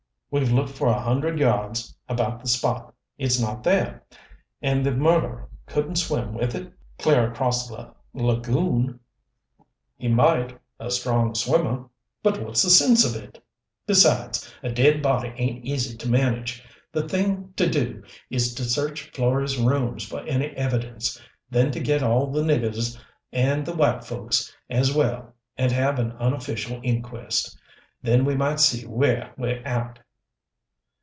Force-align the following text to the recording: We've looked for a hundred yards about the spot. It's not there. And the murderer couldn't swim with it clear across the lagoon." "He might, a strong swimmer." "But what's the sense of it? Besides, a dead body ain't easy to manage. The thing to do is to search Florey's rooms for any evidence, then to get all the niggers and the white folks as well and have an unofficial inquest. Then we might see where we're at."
We've 0.33 0.49
looked 0.53 0.69
for 0.69 0.87
a 0.87 0.97
hundred 0.97 1.39
yards 1.39 1.93
about 2.07 2.39
the 2.39 2.47
spot. 2.47 2.93
It's 3.17 3.37
not 3.37 3.63
there. 3.65 4.05
And 4.61 4.85
the 4.85 4.93
murderer 4.95 5.49
couldn't 5.65 5.97
swim 5.97 6.35
with 6.35 6.55
it 6.55 6.71
clear 6.97 7.29
across 7.29 7.67
the 7.67 7.93
lagoon." 8.13 9.01
"He 9.97 10.07
might, 10.07 10.57
a 10.79 10.89
strong 10.89 11.35
swimmer." 11.35 11.89
"But 12.23 12.41
what's 12.41 12.63
the 12.63 12.69
sense 12.69 13.03
of 13.03 13.21
it? 13.21 13.43
Besides, 13.85 14.49
a 14.63 14.69
dead 14.71 15.01
body 15.01 15.33
ain't 15.35 15.65
easy 15.65 15.97
to 15.97 16.07
manage. 16.09 16.63
The 16.93 17.09
thing 17.09 17.51
to 17.57 17.69
do 17.69 18.01
is 18.29 18.53
to 18.55 18.63
search 18.63 19.11
Florey's 19.11 19.57
rooms 19.57 20.05
for 20.07 20.21
any 20.21 20.51
evidence, 20.51 21.19
then 21.49 21.71
to 21.71 21.81
get 21.81 22.01
all 22.03 22.27
the 22.31 22.41
niggers 22.41 22.97
and 23.33 23.65
the 23.65 23.75
white 23.75 24.05
folks 24.05 24.55
as 24.69 24.93
well 24.95 25.35
and 25.57 25.73
have 25.73 25.99
an 25.99 26.13
unofficial 26.13 26.79
inquest. 26.83 27.59
Then 28.01 28.23
we 28.23 28.33
might 28.37 28.61
see 28.61 28.85
where 28.87 29.33
we're 29.37 29.61
at." 29.65 29.99